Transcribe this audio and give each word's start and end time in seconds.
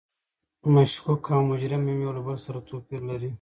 مشکوک 0.75 1.23
او 1.35 1.41
مجرم 1.51 1.83
هم 1.89 1.97
یو 2.03 2.11
له 2.17 2.21
بل 2.27 2.37
سره 2.45 2.59
توپیر 2.69 3.01
لري. 3.09 3.29